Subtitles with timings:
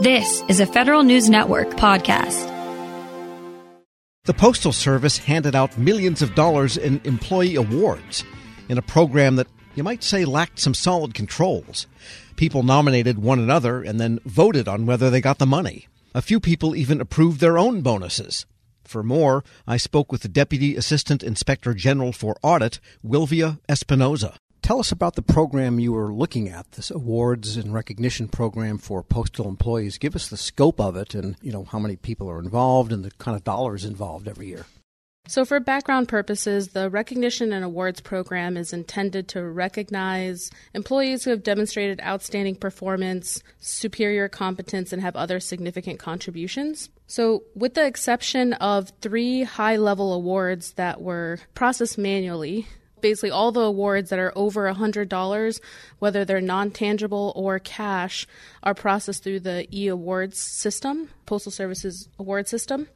[0.00, 2.46] This is a Federal News Network podcast.
[4.26, 8.22] The Postal Service handed out millions of dollars in employee awards
[8.68, 11.88] in a program that you might say lacked some solid controls.
[12.36, 15.88] People nominated one another and then voted on whether they got the money.
[16.14, 18.46] A few people even approved their own bonuses.
[18.84, 24.36] For more, I spoke with the Deputy Assistant Inspector General for Audit, Wilvia Espinoza.
[24.62, 29.02] Tell us about the program you were looking at, this awards and recognition program for
[29.02, 29.98] postal employees.
[29.98, 33.04] Give us the scope of it and, you know, how many people are involved and
[33.04, 34.66] the kind of dollars involved every year.
[35.28, 41.30] So, for background purposes, the Recognition and Awards program is intended to recognize employees who
[41.30, 46.88] have demonstrated outstanding performance, superior competence, and have other significant contributions.
[47.08, 52.66] So, with the exception of three high level awards that were processed manually,
[53.00, 55.60] basically all the awards that are over $100
[55.98, 58.26] whether they're non-tangible or cash
[58.62, 62.88] are processed through the e-awards system postal services award system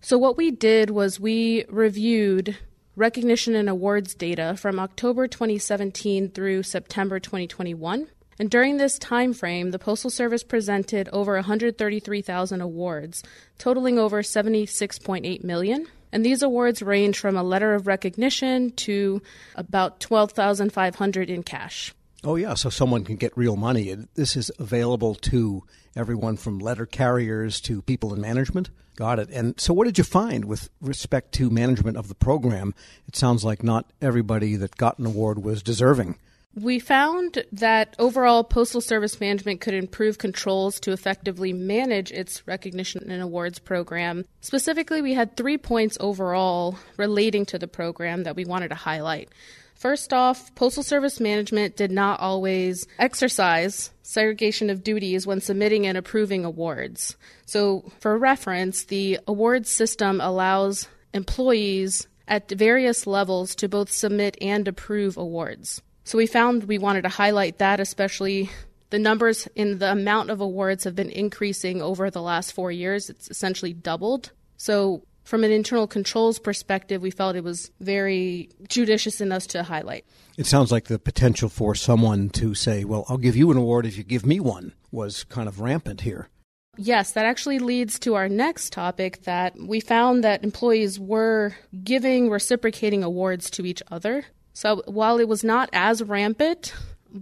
[0.00, 2.56] so what we did was we reviewed
[2.94, 8.06] recognition and awards data from october 2017 through september 2021
[8.38, 13.22] and during this time frame, the Postal Service presented over 133,000 awards,
[13.56, 15.86] totaling over 76.8 million.
[16.16, 19.20] And these awards range from a letter of recognition to
[19.54, 21.94] about 12,500 in cash.
[22.24, 23.94] Oh yeah, so someone can get real money.
[24.14, 25.64] This is available to
[25.94, 28.70] everyone from letter carriers to people in management.
[28.96, 29.28] Got it.
[29.28, 32.74] And so what did you find with respect to management of the program?
[33.06, 36.16] It sounds like not everybody that got an award was deserving.
[36.58, 43.10] We found that overall Postal Service management could improve controls to effectively manage its recognition
[43.10, 44.24] and awards program.
[44.40, 49.28] Specifically, we had three points overall relating to the program that we wanted to highlight.
[49.74, 55.98] First off, Postal Service management did not always exercise segregation of duties when submitting and
[55.98, 57.18] approving awards.
[57.44, 64.66] So, for reference, the awards system allows employees at various levels to both submit and
[64.66, 65.82] approve awards.
[66.06, 68.48] So we found we wanted to highlight that, especially
[68.90, 73.10] the numbers in the amount of awards have been increasing over the last four years.
[73.10, 74.30] It's essentially doubled.
[74.56, 79.64] So, from an internal controls perspective, we felt it was very judicious in us to
[79.64, 80.06] highlight.
[80.38, 83.84] It sounds like the potential for someone to say, Well, I'll give you an award
[83.84, 86.28] if you give me one, was kind of rampant here.
[86.76, 92.30] Yes, that actually leads to our next topic that we found that employees were giving
[92.30, 94.24] reciprocating awards to each other.
[94.56, 96.72] So while it was not as rampant,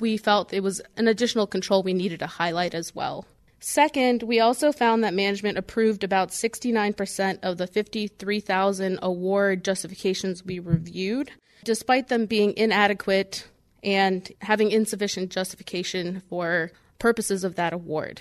[0.00, 3.24] we felt it was an additional control we needed to highlight as well.
[3.60, 10.58] Second, we also found that management approved about 69% of the 53,000 award justifications we
[10.58, 11.30] reviewed,
[11.62, 13.46] despite them being inadequate
[13.84, 18.20] and having insufficient justification for purposes of that award.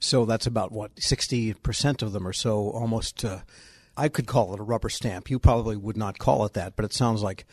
[0.00, 3.40] So that's about what, 60% of them or so, almost, uh,
[3.98, 5.28] I could call it a rubber stamp.
[5.28, 7.44] You probably would not call it that, but it sounds like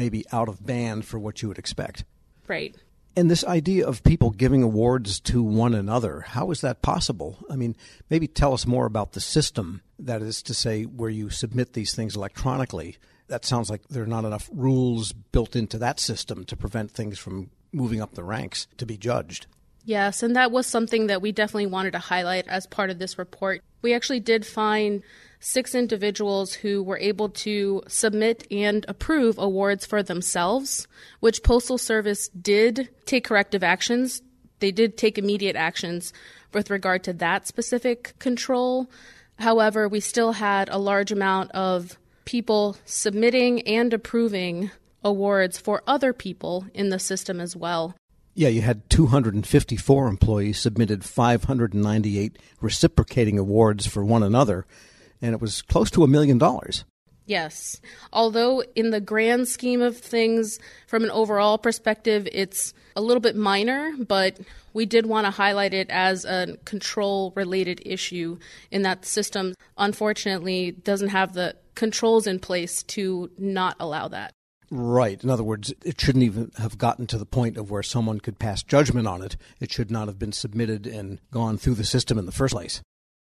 [0.00, 2.04] maybe out of band for what you would expect.
[2.48, 2.74] Right.
[3.14, 7.36] And this idea of people giving awards to one another, how is that possible?
[7.50, 7.76] I mean,
[8.08, 11.94] maybe tell us more about the system, that is to say, where you submit these
[11.94, 12.96] things electronically.
[13.28, 17.18] That sounds like there are not enough rules built into that system to prevent things
[17.18, 19.46] from moving up the ranks to be judged.
[19.84, 23.18] Yes, and that was something that we definitely wanted to highlight as part of this
[23.18, 23.62] report.
[23.82, 25.02] We actually did find
[25.40, 30.86] six individuals who were able to submit and approve awards for themselves,
[31.20, 34.22] which Postal Service did take corrective actions.
[34.60, 36.12] They did take immediate actions
[36.52, 38.90] with regard to that specific control.
[39.38, 44.70] However, we still had a large amount of people submitting and approving
[45.02, 47.94] awards for other people in the system as well.
[48.34, 54.66] Yeah, you had 254 employees submitted 598 reciprocating awards for one another,
[55.22, 56.84] and it was close to a million dollars.
[57.26, 57.80] Yes.
[58.12, 60.58] Although, in the grand scheme of things,
[60.88, 64.40] from an overall perspective, it's a little bit minor, but
[64.72, 68.38] we did want to highlight it as a control related issue
[68.72, 74.32] in that the system, unfortunately, doesn't have the controls in place to not allow that.
[74.72, 75.22] Right.
[75.22, 78.38] In other words, it shouldn't even have gotten to the point of where someone could
[78.38, 79.36] pass judgment on it.
[79.60, 82.80] It should not have been submitted and gone through the system in the first place.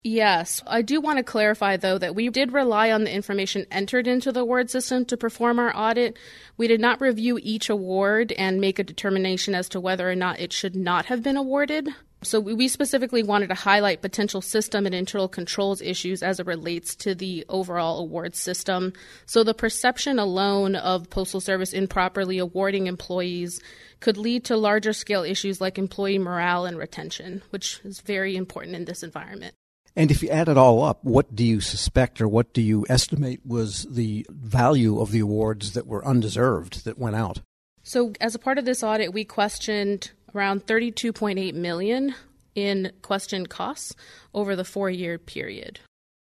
[0.03, 0.61] Yes.
[0.67, 4.33] I do want to clarify, though, that we did rely on the information entered into
[4.33, 6.17] the award system to perform our audit.
[6.57, 10.41] We did not review each award and make a determination as to whether or not
[10.41, 11.87] it should not have been awarded.
[12.21, 16.95] So we specifically wanted to highlight potential system and internal controls issues as it relates
[16.97, 18.93] to the overall award system.
[19.25, 23.61] So the perception alone of Postal Service improperly awarding employees
[24.01, 28.75] could lead to larger scale issues like employee morale and retention, which is very important
[28.75, 29.53] in this environment.
[29.95, 32.85] And if you add it all up, what do you suspect or what do you
[32.89, 37.41] estimate was the value of the awards that were undeserved that went out?
[37.83, 42.15] So, as a part of this audit, we questioned around 32.8 million
[42.55, 43.93] in question costs
[44.33, 45.79] over the 4-year period.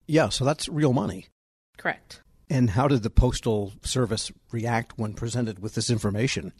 [0.07, 1.27] Yeah, so that's real money.
[1.77, 2.21] Correct.
[2.49, 6.53] And how did the Postal Service react when presented with this information?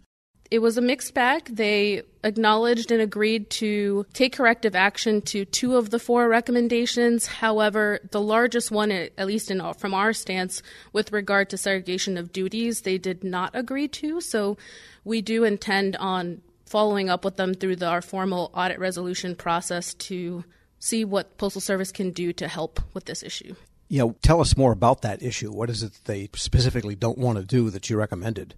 [0.52, 1.46] It was a mixed bag.
[1.46, 7.28] They acknowledged and agreed to take corrective action to two of the four recommendations.
[7.28, 12.34] However, the largest one, at least in, from our stance, with regard to segregation of
[12.34, 14.22] duties, they did not agree to.
[14.22, 14.58] So
[15.04, 19.94] we do intend on following up with them through the, our formal audit resolution process
[19.96, 20.44] to
[20.80, 23.56] see what Postal Service can do to help with this issue.
[23.88, 25.52] You know, tell us more about that issue.
[25.52, 28.56] What is it they specifically don't want to do that you recommended?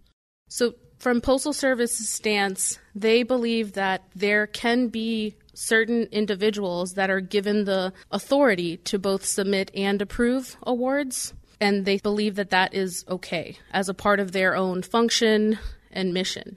[0.50, 7.19] So, from Postal Service's stance, they believe that there can be certain individuals that are
[7.19, 13.03] given the authority to both submit and approve awards, and they believe that that is
[13.09, 15.57] okay as a part of their own function
[15.92, 16.56] and mission.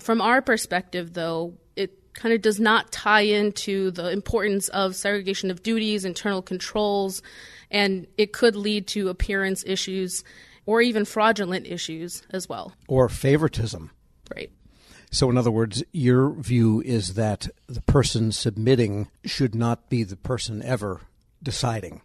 [0.00, 5.50] From our perspective, though, it kind of does not tie into the importance of segregation
[5.50, 7.22] of duties, internal controls,
[7.70, 10.24] and it could lead to appearance issues
[10.66, 12.72] or even fraudulent issues as well.
[12.88, 13.90] Or favoritism.
[14.34, 14.50] Right.
[15.10, 20.16] So, in other words, your view is that the person submitting should not be the
[20.16, 21.02] person ever
[21.42, 22.00] deciding.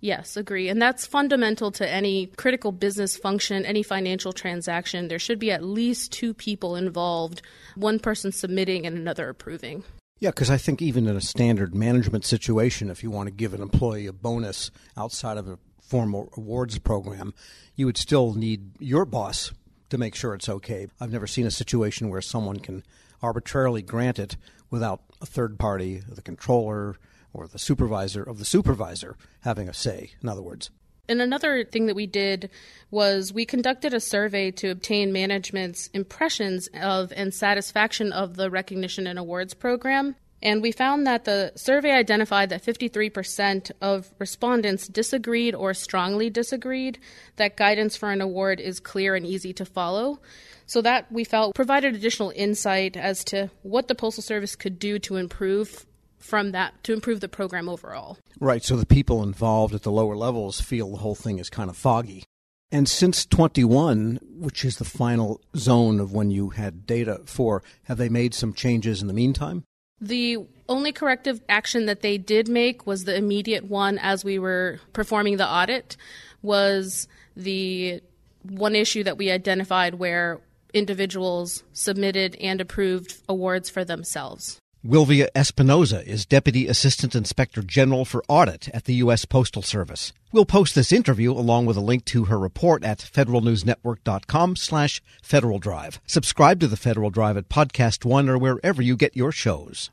[0.00, 0.68] Yes, agree.
[0.68, 5.08] And that's fundamental to any critical business function, any financial transaction.
[5.08, 7.42] There should be at least two people involved,
[7.74, 9.82] one person submitting and another approving.
[10.20, 13.54] Yeah, because I think even in a standard management situation, if you want to give
[13.54, 15.58] an employee a bonus outside of a
[15.88, 17.34] formal awards program,
[17.74, 19.52] you would still need your boss
[19.90, 20.88] to make sure it's okay.
[21.00, 22.84] I've never seen a situation where someone can
[23.22, 24.36] arbitrarily grant it
[24.70, 26.96] without a third party, the controller
[27.32, 30.70] or the supervisor of the supervisor having a say, in other words.
[31.08, 32.50] And another thing that we did
[32.90, 39.06] was we conducted a survey to obtain management's impressions of and satisfaction of the recognition
[39.06, 40.16] and awards program.
[40.42, 46.98] And we found that the survey identified that 53% of respondents disagreed or strongly disagreed
[47.36, 50.20] that guidance for an award is clear and easy to follow.
[50.66, 54.98] So that we felt provided additional insight as to what the Postal Service could do
[55.00, 55.86] to improve
[56.18, 58.18] from that to improve the program overall.
[58.38, 61.70] Right, so the people involved at the lower levels feel the whole thing is kind
[61.70, 62.24] of foggy.
[62.70, 67.96] And since 21, which is the final zone of when you had data for, have
[67.96, 69.64] they made some changes in the meantime?
[70.00, 74.80] The only corrective action that they did make was the immediate one as we were
[74.92, 75.96] performing the audit
[76.42, 78.00] was the
[78.42, 80.40] one issue that we identified where
[80.72, 84.60] individuals submitted and approved awards for themselves.
[84.88, 89.26] Wilvia Espinoza is Deputy Assistant Inspector General for Audit at the U.S.
[89.26, 90.14] Postal Service.
[90.32, 95.58] We'll post this interview along with a link to her report at federalnewsnetwork.com slash Federal
[95.58, 96.00] Drive.
[96.06, 99.90] Subscribe to the Federal Drive at Podcast One or wherever you get your shows.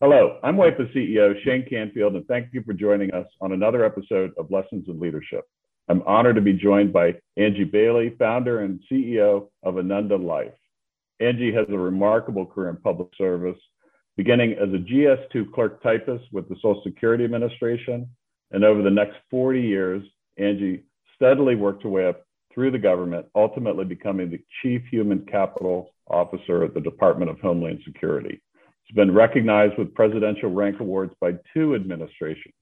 [0.00, 4.30] Hello, I'm WIPA CEO Shane Canfield, and thank you for joining us on another episode
[4.38, 5.46] of Lessons in Leadership.
[5.90, 10.54] I'm honored to be joined by Angie Bailey, founder and CEO of Ananda Life.
[11.20, 13.58] Angie has a remarkable career in public service,
[14.16, 18.08] beginning as a GS2 clerk typist with the Social Security Administration.
[18.50, 20.02] And over the next 40 years,
[20.38, 20.84] Angie
[21.16, 26.64] steadily worked her way up through the government, ultimately becoming the Chief Human Capital Officer
[26.64, 28.40] at the Department of Homeland Security.
[28.84, 32.54] She's been recognized with presidential rank awards by two administrations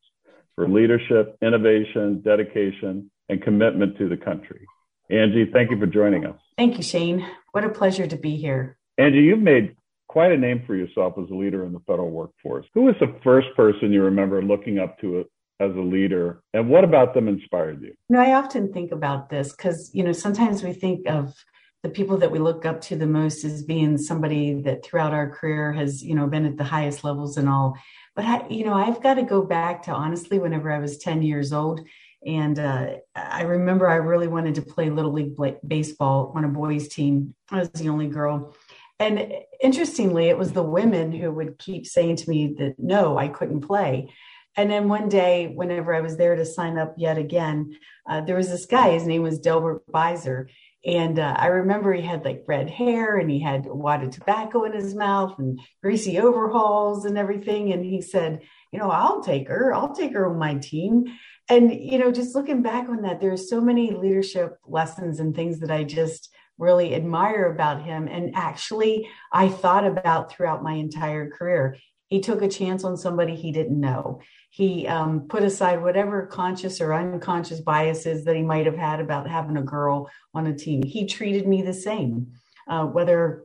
[0.55, 4.65] for leadership, innovation, dedication, and commitment to the country.
[5.11, 6.39] Angie, thank you for joining us.
[6.57, 7.27] Thank you, Shane.
[7.53, 8.79] What a pleasure to be here.
[8.99, 9.77] Angie, you've made
[10.13, 12.67] quite a name for yourself as a leader in the federal workforce.
[12.75, 15.25] Who was the first person you remember looking up to
[15.59, 17.89] as a leader, and what about them inspired you?
[17.89, 21.35] You know, I often think about this because, you know, sometimes we think of
[21.83, 25.31] the people that we look up to the most as being somebody that throughout our
[25.31, 27.75] career has, you know, been at the highest levels and all.
[28.15, 31.23] But I, you know, I've got to go back to honestly, whenever I was 10
[31.23, 31.81] years old,
[32.25, 35.35] and uh, I remember I really wanted to play Little League
[35.67, 37.35] baseball on a boys' team.
[37.51, 38.55] I was the only girl.
[39.03, 43.29] And interestingly, it was the women who would keep saying to me that no, I
[43.29, 44.13] couldn't play.
[44.57, 47.77] And then one day, whenever I was there to sign up yet again,
[48.09, 50.47] uh, there was this guy, his name was Delbert Beiser.
[50.85, 54.11] And uh, I remember he had like red hair and he had a wad of
[54.11, 57.73] tobacco in his mouth and greasy overalls and everything.
[57.73, 58.43] And he said,
[58.73, 59.75] You know, I'll take her.
[59.75, 61.05] I'll take her on my team.
[61.49, 65.61] And, you know, just looking back on that, there's so many leadership lessons and things
[65.61, 68.09] that I just really admire about him.
[68.09, 71.77] And actually, I thought about throughout my entire career.
[72.07, 74.21] He took a chance on somebody he didn't know.
[74.51, 79.29] He um, put aside whatever conscious or unconscious biases that he might have had about
[79.29, 80.83] having a girl on a team.
[80.83, 82.33] He treated me the same.
[82.69, 83.45] Uh, whether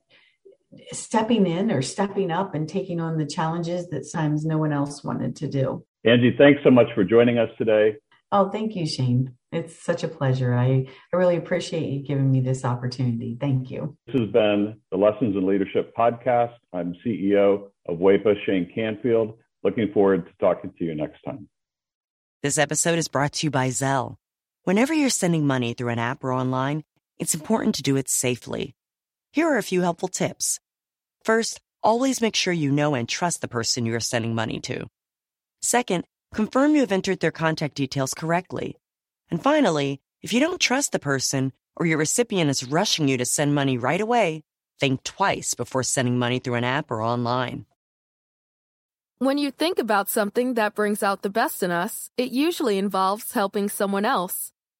[0.91, 5.03] stepping in or stepping up and taking on the challenges that times no one else
[5.03, 5.83] wanted to do.
[6.03, 7.95] Angie, thanks so much for joining us today.
[8.31, 9.35] Oh, thank you, Shane.
[9.51, 10.53] It's such a pleasure.
[10.53, 13.37] I, I really appreciate you giving me this opportunity.
[13.39, 13.97] Thank you.
[14.07, 16.53] This has been the Lessons in Leadership podcast.
[16.73, 19.37] I'm CEO of WEPA, Shane Canfield.
[19.63, 21.49] Looking forward to talking to you next time.
[22.41, 24.15] This episode is brought to you by Zelle.
[24.63, 26.83] Whenever you're sending money through an app or online,
[27.19, 28.75] it's important to do it safely.
[29.33, 30.59] Here are a few helpful tips.
[31.23, 34.87] First, always make sure you know and trust the person you are sending money to.
[35.61, 38.75] Second, confirm you have entered their contact details correctly.
[39.29, 43.25] And finally, if you don't trust the person or your recipient is rushing you to
[43.25, 44.43] send money right away,
[44.81, 47.65] think twice before sending money through an app or online.
[49.19, 53.31] When you think about something that brings out the best in us, it usually involves
[53.31, 54.51] helping someone else.